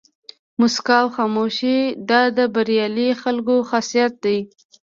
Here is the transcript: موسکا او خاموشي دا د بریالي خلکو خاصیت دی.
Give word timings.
موسکا 0.59 0.95
او 1.03 1.07
خاموشي 1.15 1.77
دا 2.09 2.21
د 2.37 2.39
بریالي 2.53 3.09
خلکو 3.21 3.55
خاصیت 3.69 4.13
دی. 4.25 4.39